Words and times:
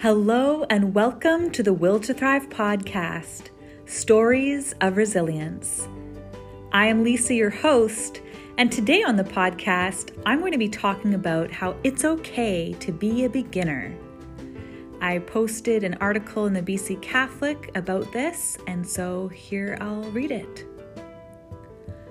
Hello, 0.00 0.64
and 0.70 0.94
welcome 0.94 1.50
to 1.50 1.60
the 1.60 1.72
Will 1.72 1.98
to 1.98 2.14
Thrive 2.14 2.48
podcast 2.48 3.48
Stories 3.86 4.72
of 4.80 4.96
Resilience. 4.96 5.88
I 6.70 6.86
am 6.86 7.02
Lisa, 7.02 7.34
your 7.34 7.50
host, 7.50 8.20
and 8.58 8.70
today 8.70 9.02
on 9.02 9.16
the 9.16 9.24
podcast, 9.24 10.16
I'm 10.24 10.38
going 10.38 10.52
to 10.52 10.58
be 10.58 10.68
talking 10.68 11.14
about 11.14 11.50
how 11.50 11.74
it's 11.82 12.04
okay 12.04 12.74
to 12.74 12.92
be 12.92 13.24
a 13.24 13.28
beginner. 13.28 13.92
I 15.00 15.18
posted 15.18 15.82
an 15.82 15.94
article 15.94 16.46
in 16.46 16.52
the 16.52 16.62
BC 16.62 17.02
Catholic 17.02 17.72
about 17.74 18.12
this, 18.12 18.56
and 18.68 18.86
so 18.86 19.26
here 19.26 19.76
I'll 19.80 20.04
read 20.12 20.30
it. 20.30 20.64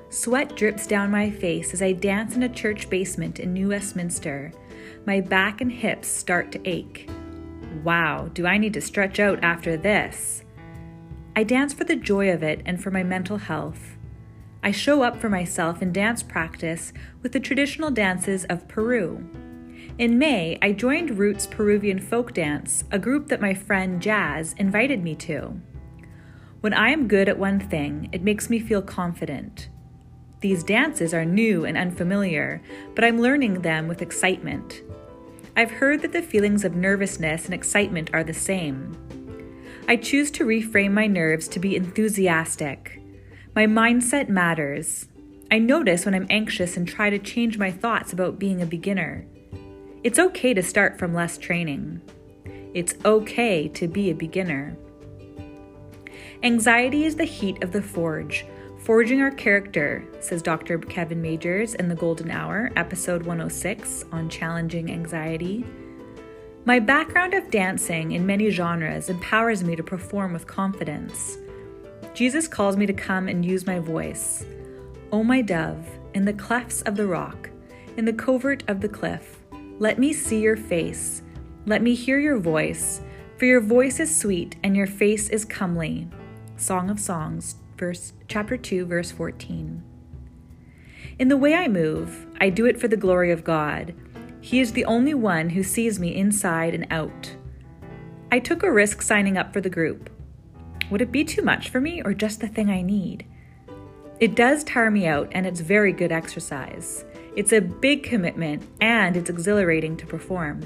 Sweat 0.10 0.58
drips 0.58 0.88
down 0.88 1.10
my 1.10 1.30
face 1.30 1.74
as 1.74 1.82
I 1.82 1.94
dance 1.94 2.36
in 2.36 2.44
a 2.44 2.50
church 2.50 2.90
basement 2.90 3.40
in 3.40 3.54
New 3.54 3.70
Westminster. 3.70 4.52
My 5.06 5.22
back 5.22 5.62
and 5.62 5.72
hips 5.72 6.10
start 6.10 6.52
to 6.52 6.70
ache. 6.70 7.10
Wow, 7.84 8.30
do 8.34 8.46
I 8.46 8.58
need 8.58 8.74
to 8.74 8.82
stretch 8.82 9.20
out 9.20 9.44
after 9.44 9.78
this? 9.78 10.44
I 11.36 11.44
dance 11.44 11.74
for 11.74 11.84
the 11.84 11.96
joy 11.96 12.32
of 12.32 12.44
it 12.44 12.62
and 12.66 12.82
for 12.82 12.92
my 12.92 13.04
mental 13.04 13.38
health. 13.38 13.98
I 14.64 14.72
show 14.72 15.04
up 15.04 15.22
for 15.22 15.30
myself 15.30 15.82
in 15.82 15.94
dance 15.94 16.24
practice 16.24 16.92
with 17.22 17.32
the 17.32 17.40
traditional 17.40 17.92
dances 17.92 18.44
of 18.46 18.68
Peru. 18.68 19.24
In 19.98 20.18
May, 20.18 20.58
I 20.62 20.72
joined 20.74 21.18
Roots 21.18 21.48
Peruvian 21.48 22.00
Folk 22.00 22.34
Dance, 22.34 22.84
a 22.92 23.00
group 23.00 23.28
that 23.28 23.42
my 23.42 23.54
friend 23.54 24.02
Jazz 24.02 24.54
invited 24.58 25.04
me 25.04 25.16
to. 25.16 25.60
When 26.62 26.74
I 26.74 26.90
am 26.90 27.08
good 27.08 27.30
at 27.30 27.40
one 27.40 27.60
thing, 27.60 28.10
it 28.12 28.24
makes 28.24 28.50
me 28.50 28.60
feel 28.60 28.82
confident. 28.82 29.70
These 30.42 30.64
dances 30.64 31.14
are 31.14 31.26
new 31.26 31.66
and 31.66 31.78
unfamiliar, 31.78 32.62
but 32.94 33.04
I'm 33.04 33.22
learning 33.22 33.62
them 33.62 33.88
with 33.88 34.02
excitement. 34.02 34.84
I've 35.58 35.72
heard 35.72 36.04
that 36.04 36.12
the 36.12 36.22
feelings 36.22 36.64
of 36.64 36.76
nervousness 36.76 37.46
and 37.46 37.54
excitement 37.54 38.12
are 38.14 38.24
the 38.24 38.32
same. 38.32 38.96
I 39.88 39.96
choose 39.96 40.30
to 40.32 40.46
reframe 40.46 40.92
my 40.92 41.08
nerves 41.08 41.48
to 41.48 41.60
be 41.60 41.76
enthusiastic. 41.76 43.02
My 43.56 43.66
mindset 43.66 44.30
matters. 44.30 45.08
I 45.50 45.58
notice 45.58 46.06
when 46.06 46.14
I'm 46.14 46.28
anxious 46.30 46.78
and 46.78 46.88
try 46.88 47.10
to 47.10 47.18
change 47.18 47.58
my 47.58 47.72
thoughts 47.72 48.14
about 48.14 48.38
being 48.38 48.62
a 48.62 48.68
beginner. 48.68 49.26
It's 50.04 50.20
okay 50.20 50.54
to 50.54 50.62
start 50.62 51.00
from 51.00 51.16
less 51.16 51.40
training. 51.40 52.02
It's 52.76 52.94
okay 53.04 53.68
to 53.70 53.88
be 53.88 54.12
a 54.12 54.16
beginner. 54.16 54.78
Anxiety 56.44 57.04
is 57.04 57.16
the 57.16 57.26
heat 57.26 57.64
of 57.64 57.72
the 57.72 57.82
forge, 57.82 58.46
Forging 58.88 59.22
Our 59.22 59.32
Character, 59.32 60.08
says 60.22 60.42
Dr. 60.42 60.78
Kevin 60.80 61.22
Majors 61.22 61.74
in 61.74 61.90
The 61.90 61.96
Golden 61.96 62.32
Hour, 62.32 62.72
episode 62.78 63.24
106 63.24 64.06
on 64.14 64.30
challenging 64.30 64.90
anxiety. 64.90 65.66
My 66.64 66.80
background 66.80 67.34
of 67.34 67.52
dancing 67.52 68.14
in 68.14 68.26
many 68.26 68.50
genres 68.50 69.10
empowers 69.10 69.62
me 69.62 69.76
to 69.76 69.84
perform 69.84 70.32
with 70.32 70.48
confidence. 70.48 71.38
Jesus 72.14 72.48
calls 72.48 72.78
me 72.78 72.86
to 72.86 72.94
come 72.94 73.28
and 73.28 73.46
use 73.46 73.68
my 73.68 73.78
voice. 73.78 74.46
O 75.12 75.22
my 75.22 75.42
dove, 75.42 75.86
in 76.14 76.24
the 76.24 76.32
clefts 76.32 76.82
of 76.84 76.96
the 76.96 77.08
rock, 77.08 77.50
in 77.98 78.06
the 78.06 78.14
covert 78.14 78.64
of 78.70 78.80
the 78.80 78.88
cliff, 78.88 79.40
let 79.80 80.00
me 80.00 80.14
see 80.14 80.40
your 80.40 80.56
face. 80.56 81.24
Let 81.66 81.82
me 81.82 81.94
hear 81.94 82.20
your 82.20 82.38
voice, 82.38 83.02
for 83.36 83.44
your 83.44 83.60
voice 83.60 84.00
is 84.00 84.18
sweet 84.18 84.56
and 84.64 84.78
your 84.78 84.88
face 84.88 85.28
is 85.28 85.44
comely. 85.44 86.08
Song 86.56 86.90
of 86.90 87.02
Songs, 87.02 87.58
verse 87.78 88.14
chapter 88.28 88.58
2 88.58 88.86
verse 88.86 89.12
14. 89.12 89.84
In 91.20 91.28
the 91.30 91.38
way 91.38 91.56
I 91.56 91.68
move, 91.68 92.28
I 92.40 92.50
do 92.50 92.66
it 92.66 92.80
for 92.80 92.88
the 92.88 92.98
glory 92.98 93.32
of 93.32 93.44
God. 93.44 93.94
He 94.42 94.60
is 94.60 94.74
the 94.74 94.86
only 94.86 95.14
one 95.14 95.50
who 95.50 95.64
sees 95.64 96.00
me 96.00 96.16
inside 96.16 96.74
and 96.74 96.88
out. 96.92 97.36
I 98.32 98.40
took 98.40 98.64
a 98.64 98.72
risk 98.72 99.02
signing 99.02 99.38
up 99.38 99.54
for 99.54 99.62
the 99.62 99.70
group. 99.70 100.10
Would 100.90 101.02
it 101.02 101.12
be 101.12 101.24
too 101.24 101.42
much 101.42 101.70
for 101.70 101.82
me 101.82 102.02
or 102.04 102.14
just 102.14 102.40
the 102.40 102.48
thing 102.48 102.70
I 102.70 102.82
need? 102.82 103.26
It 104.20 104.36
does 104.36 104.64
tire 104.64 104.92
me 104.92 105.06
out 105.06 105.30
and 105.32 105.46
it's 105.46 105.60
very 105.60 105.92
good 105.92 106.12
exercise. 106.12 107.06
It's 107.36 107.54
a 107.54 107.62
big 107.62 108.04
commitment 108.04 108.68
and 108.82 109.16
it's 109.16 109.30
exhilarating 109.30 109.96
to 109.98 110.06
perform. 110.06 110.62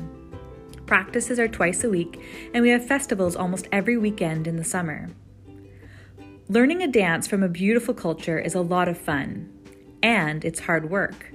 Practices 0.85 1.39
are 1.39 1.47
twice 1.47 1.83
a 1.83 1.89
week 1.89 2.21
and 2.53 2.61
we 2.61 2.69
have 2.69 2.85
festivals 2.85 3.35
almost 3.35 3.67
every 3.71 3.97
weekend 3.97 4.47
in 4.47 4.57
the 4.57 4.63
summer. 4.63 5.09
Learning 6.51 6.83
a 6.83 6.87
dance 6.87 7.27
from 7.27 7.43
a 7.43 7.47
beautiful 7.47 7.93
culture 7.93 8.37
is 8.37 8.55
a 8.55 8.59
lot 8.61 8.89
of 8.89 8.97
fun, 8.97 9.49
and 10.03 10.43
it's 10.43 10.59
hard 10.59 10.89
work. 10.89 11.31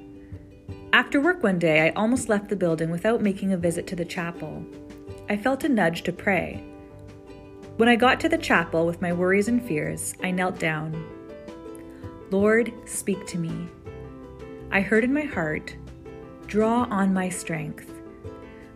After 0.92 1.22
work 1.22 1.42
one 1.42 1.58
day, 1.58 1.86
I 1.86 1.94
almost 1.96 2.28
left 2.28 2.50
the 2.50 2.54
building 2.54 2.90
without 2.90 3.22
making 3.22 3.50
a 3.50 3.56
visit 3.56 3.86
to 3.86 3.96
the 3.96 4.04
chapel. 4.04 4.62
I 5.30 5.38
felt 5.38 5.64
a 5.64 5.70
nudge 5.70 6.02
to 6.02 6.12
pray. 6.12 6.62
When 7.78 7.88
I 7.88 7.96
got 7.96 8.20
to 8.20 8.28
the 8.28 8.36
chapel 8.36 8.84
with 8.84 9.00
my 9.00 9.10
worries 9.10 9.48
and 9.48 9.66
fears, 9.66 10.14
I 10.22 10.32
knelt 10.32 10.58
down. 10.58 11.02
Lord, 12.30 12.70
speak 12.84 13.26
to 13.28 13.38
me. 13.38 13.70
I 14.70 14.82
heard 14.82 15.02
in 15.02 15.14
my 15.14 15.24
heart, 15.24 15.74
draw 16.46 16.82
on 16.90 17.14
my 17.14 17.30
strength. 17.30 17.90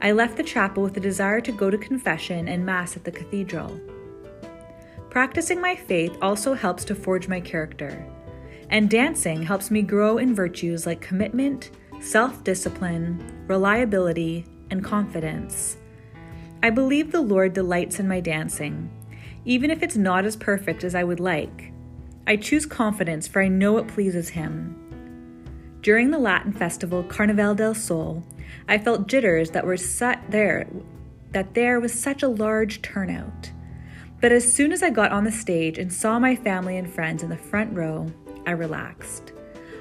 I 0.00 0.12
left 0.12 0.38
the 0.38 0.42
chapel 0.42 0.82
with 0.82 0.96
a 0.96 1.00
desire 1.00 1.42
to 1.42 1.52
go 1.52 1.68
to 1.68 1.76
confession 1.76 2.48
and 2.48 2.64
Mass 2.64 2.96
at 2.96 3.04
the 3.04 3.12
cathedral. 3.12 3.78
Practicing 5.10 5.60
my 5.60 5.74
faith 5.74 6.16
also 6.22 6.54
helps 6.54 6.84
to 6.84 6.94
forge 6.94 7.26
my 7.26 7.40
character, 7.40 8.06
and 8.68 8.88
dancing 8.88 9.42
helps 9.42 9.68
me 9.68 9.82
grow 9.82 10.18
in 10.18 10.36
virtues 10.36 10.86
like 10.86 11.00
commitment, 11.00 11.72
self 12.00 12.44
discipline, 12.44 13.44
reliability, 13.48 14.46
and 14.70 14.84
confidence. 14.84 15.76
I 16.62 16.70
believe 16.70 17.10
the 17.10 17.20
Lord 17.20 17.54
delights 17.54 17.98
in 17.98 18.06
my 18.06 18.20
dancing, 18.20 18.88
even 19.44 19.70
if 19.70 19.82
it's 19.82 19.96
not 19.96 20.24
as 20.24 20.36
perfect 20.36 20.84
as 20.84 20.94
I 20.94 21.02
would 21.02 21.20
like. 21.20 21.72
I 22.28 22.36
choose 22.36 22.64
confidence, 22.64 23.26
for 23.26 23.42
I 23.42 23.48
know 23.48 23.78
it 23.78 23.88
pleases 23.88 24.28
Him. 24.28 24.76
During 25.80 26.12
the 26.12 26.18
Latin 26.18 26.52
festival 26.52 27.02
Carnaval 27.02 27.56
del 27.56 27.74
Sol, 27.74 28.22
I 28.68 28.78
felt 28.78 29.08
jitters 29.08 29.50
that 29.50 29.66
were 29.66 29.76
set 29.76 30.30
there 30.30 30.68
that 31.32 31.54
there 31.54 31.80
was 31.80 31.92
such 31.92 32.22
a 32.22 32.28
large 32.28 32.82
turnout. 32.82 33.50
But 34.20 34.32
as 34.32 34.50
soon 34.50 34.72
as 34.72 34.82
I 34.82 34.90
got 34.90 35.12
on 35.12 35.24
the 35.24 35.32
stage 35.32 35.78
and 35.78 35.92
saw 35.92 36.18
my 36.18 36.36
family 36.36 36.76
and 36.76 36.92
friends 36.92 37.22
in 37.22 37.30
the 37.30 37.36
front 37.36 37.74
row, 37.74 38.12
I 38.46 38.50
relaxed. 38.50 39.32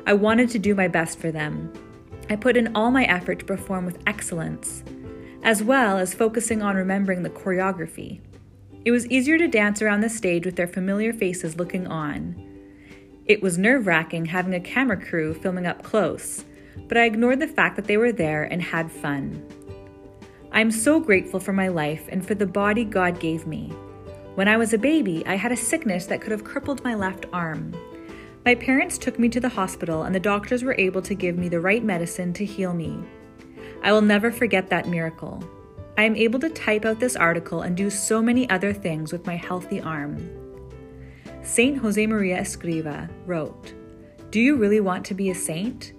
I 0.05 0.13
wanted 0.13 0.49
to 0.51 0.59
do 0.59 0.73
my 0.73 0.87
best 0.87 1.19
for 1.19 1.31
them. 1.31 1.73
I 2.29 2.35
put 2.35 2.55
in 2.55 2.73
all 2.75 2.89
my 2.89 3.03
effort 3.05 3.39
to 3.39 3.45
perform 3.45 3.85
with 3.85 4.01
excellence, 4.07 4.83
as 5.43 5.61
well 5.61 5.97
as 5.97 6.13
focusing 6.13 6.61
on 6.61 6.75
remembering 6.75 7.23
the 7.23 7.29
choreography. 7.29 8.21
It 8.85 8.91
was 8.91 9.07
easier 9.07 9.37
to 9.37 9.47
dance 9.47 9.81
around 9.81 10.01
the 10.01 10.09
stage 10.09 10.45
with 10.45 10.55
their 10.55 10.67
familiar 10.67 11.11
faces 11.11 11.57
looking 11.57 11.85
on. 11.87 12.35
It 13.25 13.41
was 13.41 13.57
nerve 13.57 13.87
wracking 13.87 14.25
having 14.25 14.53
a 14.53 14.59
camera 14.59 14.97
crew 14.97 15.33
filming 15.33 15.67
up 15.67 15.83
close, 15.83 16.45
but 16.87 16.97
I 16.97 17.05
ignored 17.05 17.41
the 17.41 17.47
fact 17.47 17.75
that 17.75 17.85
they 17.85 17.97
were 17.97 18.13
there 18.13 18.43
and 18.45 18.61
had 18.61 18.89
fun. 18.89 19.45
I 20.51 20.61
am 20.61 20.71
so 20.71 20.99
grateful 20.99 21.39
for 21.39 21.53
my 21.53 21.67
life 21.67 22.07
and 22.09 22.25
for 22.25 22.35
the 22.35 22.47
body 22.47 22.85
God 22.85 23.19
gave 23.19 23.45
me. 23.45 23.73
When 24.39 24.47
I 24.47 24.55
was 24.55 24.71
a 24.71 24.77
baby, 24.77 25.21
I 25.27 25.35
had 25.35 25.51
a 25.51 25.57
sickness 25.57 26.05
that 26.05 26.21
could 26.21 26.31
have 26.31 26.45
crippled 26.45 26.81
my 26.81 26.95
left 26.95 27.25
arm. 27.33 27.73
My 28.45 28.55
parents 28.55 28.97
took 28.97 29.19
me 29.19 29.27
to 29.27 29.41
the 29.41 29.49
hospital, 29.49 30.03
and 30.03 30.15
the 30.15 30.19
doctors 30.21 30.63
were 30.63 30.77
able 30.79 31.01
to 31.01 31.13
give 31.13 31.37
me 31.37 31.49
the 31.49 31.59
right 31.59 31.83
medicine 31.83 32.31
to 32.31 32.45
heal 32.45 32.73
me. 32.73 33.03
I 33.83 33.91
will 33.91 33.99
never 33.99 34.31
forget 34.31 34.69
that 34.69 34.87
miracle. 34.87 35.43
I 35.97 36.03
am 36.03 36.15
able 36.15 36.39
to 36.39 36.49
type 36.49 36.85
out 36.85 37.01
this 37.01 37.17
article 37.17 37.63
and 37.63 37.75
do 37.75 37.89
so 37.89 38.21
many 38.21 38.49
other 38.49 38.71
things 38.71 39.11
with 39.11 39.27
my 39.27 39.35
healthy 39.35 39.81
arm. 39.81 40.15
Saint 41.43 41.81
Josemaria 41.81 42.39
Escriva 42.39 43.09
wrote 43.25 43.73
Do 44.31 44.39
you 44.39 44.55
really 44.55 44.79
want 44.79 45.05
to 45.07 45.13
be 45.13 45.31
a 45.31 45.35
saint? 45.35 45.91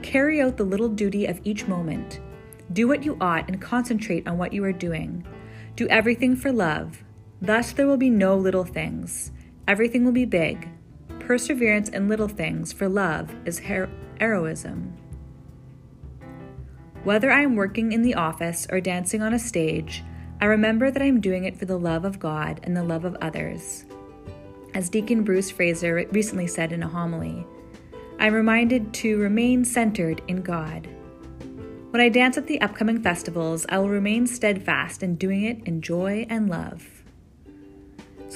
Carry 0.00 0.40
out 0.40 0.56
the 0.56 0.64
little 0.64 0.88
duty 0.88 1.26
of 1.26 1.42
each 1.44 1.68
moment. 1.68 2.20
Do 2.72 2.88
what 2.88 3.04
you 3.04 3.18
ought 3.20 3.48
and 3.48 3.60
concentrate 3.60 4.26
on 4.26 4.38
what 4.38 4.54
you 4.54 4.64
are 4.64 4.72
doing. 4.72 5.26
Do 5.74 5.86
everything 5.88 6.36
for 6.36 6.50
love. 6.50 7.02
Thus, 7.40 7.72
there 7.72 7.86
will 7.86 7.96
be 7.96 8.10
no 8.10 8.36
little 8.36 8.64
things. 8.64 9.30
Everything 9.68 10.04
will 10.04 10.12
be 10.12 10.24
big. 10.24 10.68
Perseverance 11.18 11.88
in 11.88 12.08
little 12.08 12.28
things 12.28 12.72
for 12.72 12.88
love 12.88 13.34
is 13.44 13.58
her- 13.60 13.90
heroism. 14.20 14.92
Whether 17.04 17.30
I 17.30 17.42
am 17.42 17.56
working 17.56 17.92
in 17.92 18.02
the 18.02 18.14
office 18.14 18.66
or 18.70 18.80
dancing 18.80 19.22
on 19.22 19.32
a 19.32 19.38
stage, 19.38 20.02
I 20.40 20.46
remember 20.46 20.90
that 20.90 21.02
I 21.02 21.06
am 21.06 21.20
doing 21.20 21.44
it 21.44 21.56
for 21.56 21.64
the 21.64 21.78
love 21.78 22.04
of 22.04 22.18
God 22.18 22.60
and 22.62 22.76
the 22.76 22.84
love 22.84 23.04
of 23.04 23.16
others. 23.20 23.84
As 24.74 24.88
Deacon 24.88 25.22
Bruce 25.22 25.50
Fraser 25.50 26.06
recently 26.12 26.46
said 26.46 26.72
in 26.72 26.82
a 26.82 26.88
homily, 26.88 27.46
I'm 28.18 28.34
reminded 28.34 28.92
to 28.94 29.18
remain 29.18 29.64
centered 29.64 30.20
in 30.26 30.42
God. 30.42 30.88
When 31.90 32.00
I 32.00 32.08
dance 32.08 32.36
at 32.36 32.46
the 32.46 32.60
upcoming 32.60 33.00
festivals, 33.02 33.66
I 33.68 33.78
will 33.78 33.88
remain 33.88 34.26
steadfast 34.26 35.02
in 35.02 35.16
doing 35.16 35.44
it 35.44 35.62
in 35.64 35.80
joy 35.80 36.26
and 36.28 36.48
love. 36.48 37.04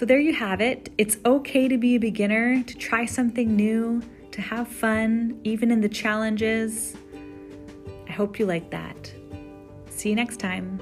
So, 0.01 0.07
there 0.07 0.19
you 0.19 0.33
have 0.33 0.63
it. 0.63 0.89
It's 0.97 1.19
okay 1.27 1.69
to 1.69 1.77
be 1.77 1.97
a 1.97 2.01
beginner, 2.01 2.63
to 2.63 2.75
try 2.79 3.05
something 3.05 3.55
new, 3.55 4.01
to 4.31 4.41
have 4.41 4.67
fun, 4.67 5.39
even 5.45 5.71
in 5.71 5.83
the 5.83 5.91
challenges. 5.91 6.97
I 8.09 8.13
hope 8.13 8.39
you 8.39 8.47
like 8.47 8.71
that. 8.71 9.13
See 9.91 10.09
you 10.09 10.15
next 10.15 10.39
time. 10.39 10.81